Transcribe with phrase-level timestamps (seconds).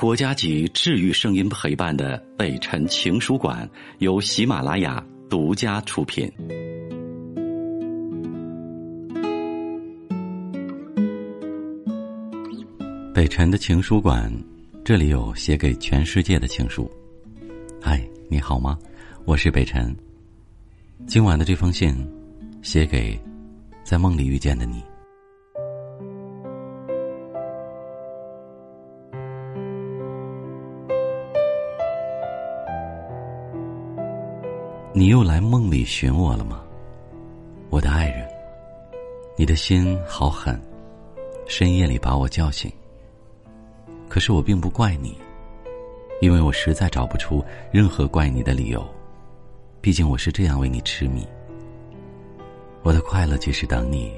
[0.00, 6.26] 国家级治愈声音陪伴的北辰情书馆由喜马拉雅独家出品。
[13.12, 14.32] 北辰的情书馆，
[14.82, 16.90] 这里有写给全世界的情书。
[17.78, 18.78] 嗨，你好吗？
[19.26, 19.94] 我是北辰。
[21.06, 21.94] 今晚的这封信，
[22.62, 23.20] 写给
[23.84, 24.82] 在梦里遇见的你。
[35.00, 36.60] 你又来梦里寻我了吗，
[37.70, 38.28] 我的爱人？
[39.34, 40.60] 你的心好狠，
[41.46, 42.70] 深夜里把我叫醒。
[44.10, 45.16] 可是我并不怪你，
[46.20, 47.42] 因为我实在找不出
[47.72, 48.86] 任何怪你的理由。
[49.80, 51.26] 毕竟我是这样为你痴迷。
[52.82, 54.12] 我的快乐即是等你，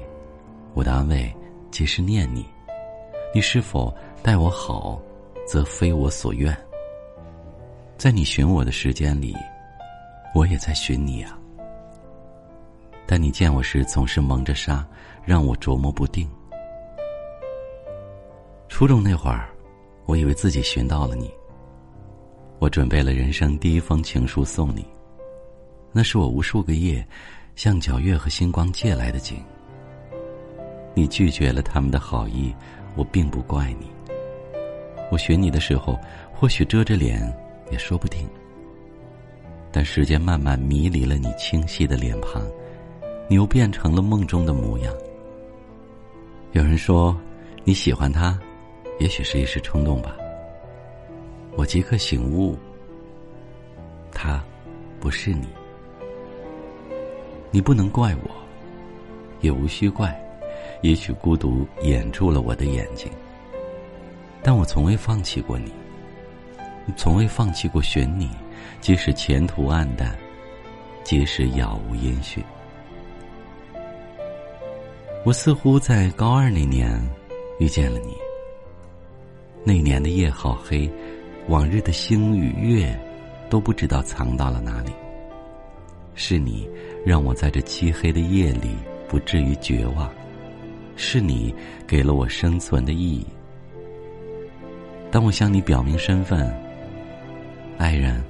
[0.73, 1.33] 我的安慰
[1.71, 2.45] 即是念你。
[3.33, 5.01] 你是否待我好，
[5.47, 6.53] 则非我所愿。
[7.97, 9.33] 在你寻我的时间里。
[10.33, 11.37] 我也在寻你啊，
[13.05, 14.85] 但你见我时总是蒙着纱，
[15.23, 16.27] 让我琢磨不定。
[18.67, 19.47] 初中那会儿，
[20.05, 21.31] 我以为自己寻到了你。
[22.57, 24.83] 我准备了人生第一封情书送你，
[25.91, 27.05] 那是我无数个夜，
[27.55, 29.37] 向皎月和星光借来的景。
[30.95, 32.55] 你拒绝了他们的好意，
[32.95, 33.91] 我并不怪你。
[35.11, 35.99] 我寻你的时候，
[36.33, 37.21] 或许遮着脸，
[37.69, 38.27] 也说不定。
[39.73, 42.43] 但时间慢慢迷离了你清晰的脸庞，
[43.27, 44.93] 你又变成了梦中的模样。
[46.51, 47.19] 有人说
[47.63, 48.39] 你喜欢他，
[48.99, 50.15] 也许是一时冲动吧。
[51.57, 52.55] 我即刻醒悟，
[54.11, 54.43] 他
[54.99, 55.47] 不是你，
[57.49, 58.29] 你不能怪我，
[59.41, 60.15] 也无需怪。
[60.83, 63.11] 也许孤独掩住了我的眼睛，
[64.43, 65.71] 但我从未放弃过你，
[66.95, 68.29] 从未放弃过寻你。
[68.81, 70.13] 即使前途黯淡，
[71.05, 72.43] 即使杳无音讯，
[75.23, 77.01] 我似乎在高二那年
[77.59, 78.13] 遇见了你。
[79.63, 80.91] 那年的夜好黑，
[81.47, 82.93] 往日的星与月
[83.49, 84.91] 都不知道藏到了哪里。
[86.13, 86.69] 是你
[87.05, 88.75] 让我在这漆黑的夜里
[89.07, 90.11] 不至于绝望，
[90.97, 91.55] 是你
[91.87, 93.25] 给了我生存的意义。
[95.09, 96.53] 当我向你表明身份，
[97.77, 98.23] 爱人。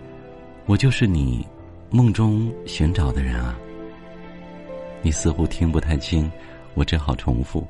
[0.66, 1.46] 我就是你
[1.90, 3.54] 梦中寻找的人啊！
[5.02, 6.32] 你似乎听不太清，
[6.74, 7.68] 我只好重复，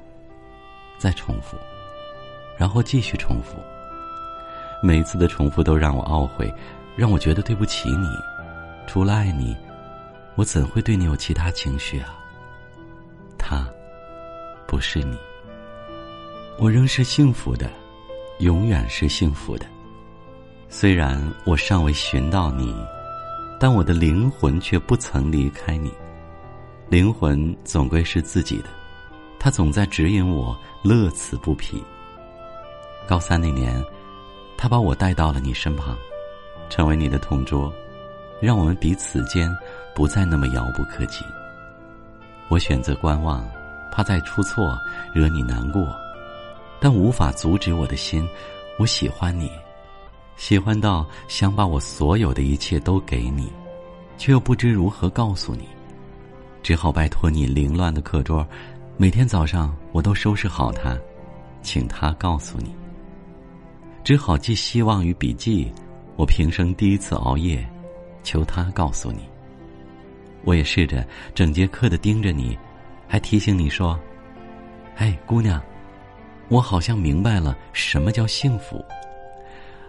[1.00, 1.58] 再重复，
[2.56, 3.58] 然后继续重复。
[4.84, 6.54] 每次的重复都让我懊悔，
[6.96, 8.08] 让我觉得对不起你。
[8.86, 9.58] 除了爱你，
[10.36, 12.16] 我怎会对你有其他情绪啊？
[13.40, 13.68] 他
[14.68, 15.18] 不是你，
[16.60, 17.72] 我仍是幸福的，
[18.38, 19.66] 永远是幸福的。
[20.76, 22.76] 虽然我尚未寻到你，
[23.60, 25.94] 但我的灵魂却不曾离开你。
[26.90, 28.70] 灵魂总归是自己的，
[29.40, 31.82] 它总在指引我，乐此不疲。
[33.08, 33.86] 高三那年，
[34.58, 35.96] 他把我带到了你身旁，
[36.72, 37.72] 成为你的同桌，
[38.42, 39.56] 让我们彼此间
[39.94, 41.24] 不再那么遥不可及。
[42.48, 43.48] 我选择观望，
[43.92, 44.76] 怕再出错
[45.14, 45.96] 惹你难过，
[46.80, 48.28] 但无法阻止我的心，
[48.80, 49.52] 我喜欢你。
[50.36, 53.52] 喜欢到想把我所有的一切都给你，
[54.18, 55.68] 却又不知如何告诉你，
[56.62, 58.46] 只好拜托你凌乱的课桌，
[58.98, 60.98] 每天早上我都收拾好它，
[61.62, 62.76] 请他告诉你。
[64.04, 65.72] 只好寄希望于笔记，
[66.18, 67.66] 我平生第一次熬夜，
[68.22, 69.20] 求他告诉你。
[70.44, 72.58] 我也试着整节课的盯着你，
[73.08, 73.98] 还提醒你说
[74.98, 75.62] ：“哎，姑娘，
[76.50, 78.84] 我好像明白了什么叫幸福。”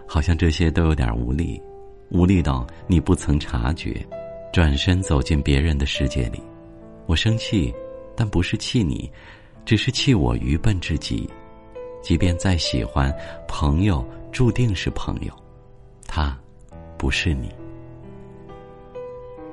[0.07, 1.61] 好像这些都有点无力，
[2.09, 4.05] 无力到你不曾察觉，
[4.53, 6.41] 转身走进别人的世界里。
[7.05, 7.73] 我生气，
[8.15, 9.11] 但不是气你，
[9.65, 11.29] 只是气我愚笨至极。
[12.01, 13.13] 即便再喜欢，
[13.47, 15.33] 朋友注定是朋友，
[16.07, 16.37] 他
[16.97, 17.49] 不是你。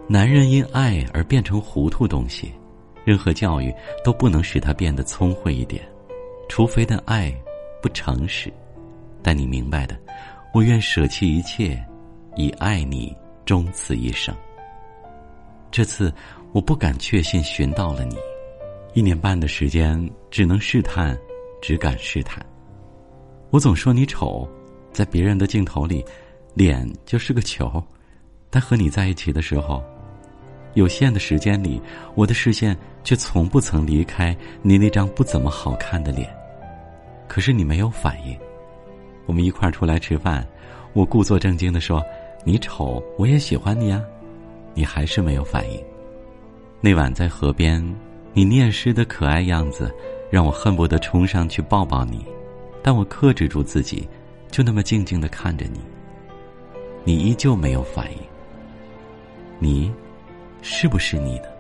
[0.06, 2.53] 男人因爱而变成糊涂东西，
[3.05, 3.75] 任何教育
[4.05, 5.82] 都不能使他变得聪慧一点，
[6.49, 7.35] 除非的爱
[7.81, 8.53] 不诚实。
[9.23, 9.97] 但你明白的。
[10.52, 11.82] 我愿舍弃一切，
[12.37, 13.16] 以爱你
[13.46, 14.34] 终此一生。
[15.70, 16.12] 这次
[16.52, 18.16] 我不敢确信寻到了你，
[18.93, 19.99] 一年半的时间
[20.31, 21.19] 只能试探，
[21.62, 22.44] 只敢试探。
[23.49, 24.46] 我总说你丑，
[24.93, 26.04] 在别人的镜头里，
[26.52, 27.82] 脸就是个球，
[28.50, 29.82] 但和你在一起的时候，
[30.75, 31.81] 有限的时间里，
[32.14, 36.28] 我的视线却从不曾离开你那张不怎么好看的脸。
[37.26, 38.38] 可是你没有反应。
[39.27, 40.47] 我们一块儿出来吃饭，
[40.93, 42.03] 我故作正经的说
[42.45, 44.03] ：“你丑，我也喜欢你啊。”
[44.75, 45.79] 你还是没有反应。
[46.81, 47.85] 那晚在河边，
[48.33, 49.95] 你念诗的可爱样子，
[50.31, 52.25] 让我恨不得冲上去抱抱你，
[52.83, 54.09] 但我克制住自己，
[54.51, 55.81] 就那么静静的看着你。
[57.05, 58.19] 你依旧没有反应。
[59.59, 59.93] 你，
[60.63, 61.53] 是不是你的？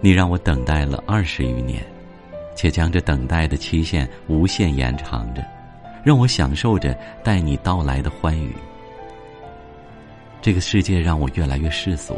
[0.00, 1.82] 你让我等待了二十余年。
[2.54, 5.44] 且将这等待的期限无限延长着，
[6.04, 8.52] 让我享受着待你到来的欢愉。
[10.40, 12.16] 这个世界让我越来越世俗，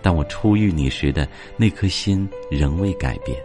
[0.00, 3.36] 但我初遇你时的那颗心仍未改变。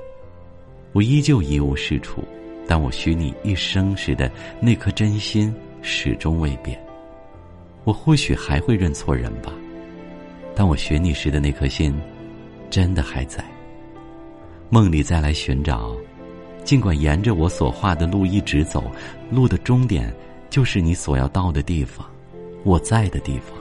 [0.94, 2.24] 我依旧一无是处，
[2.68, 4.32] 但我许你一生时的
[4.62, 6.80] 那颗真心始终未变。
[7.84, 9.52] 我或许还会认错人吧，
[10.56, 11.94] 但我寻你时的那颗心，
[12.70, 13.44] 真的还在。
[14.70, 15.96] 梦里再来寻找。
[16.66, 18.92] 尽管沿着我所画的路一直走，
[19.30, 20.12] 路的终点
[20.50, 22.06] 就是你所要到的地方，
[22.64, 23.56] 我在的地方。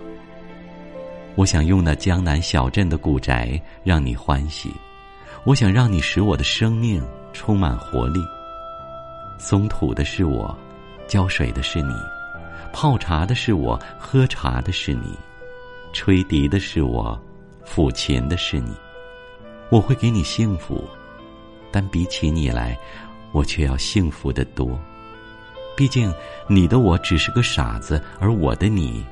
[1.35, 4.73] 我想用那江南小镇的古宅让你欢喜，
[5.45, 7.05] 我想让你使我的生命
[7.35, 8.21] 充满活力。
[9.39, 10.57] 松土的是我，
[11.07, 11.93] 浇水的是你，
[12.73, 15.15] 泡茶的是我，喝茶的是你，
[15.93, 17.21] 吹笛的是我，
[17.67, 18.73] 抚琴的是你。
[19.69, 20.83] 我会给你幸福。
[21.75, 22.79] 但比起你来，
[23.33, 24.79] 我却要幸福的多。
[25.77, 26.15] 毕竟，
[26.47, 29.05] 你的我只是个傻子，而我的你，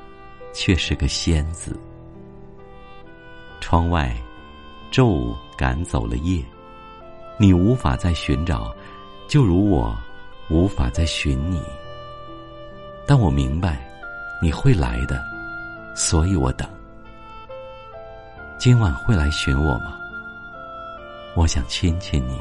[0.52, 1.76] 却是个仙子。
[3.60, 4.16] 窗外，
[4.92, 6.40] 昼赶走了夜，
[7.36, 8.72] 你无法再寻找，
[9.26, 9.92] 就如我
[10.48, 11.60] 无法再寻你。
[13.08, 13.84] 但我明白，
[14.40, 15.20] 你会来的，
[15.96, 16.68] 所以我等。
[18.56, 19.98] 今晚会来寻我吗？
[21.34, 22.40] 我想亲亲你。